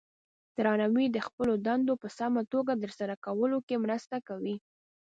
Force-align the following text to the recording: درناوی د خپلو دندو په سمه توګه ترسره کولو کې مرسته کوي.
درناوی 0.57 1.05
د 1.11 1.17
خپلو 1.27 1.53
دندو 1.65 1.93
په 2.01 2.07
سمه 2.19 2.41
توګه 2.53 2.73
ترسره 2.83 3.15
کولو 3.25 3.57
کې 3.67 3.75
مرسته 3.85 4.17
کوي. 4.27 4.55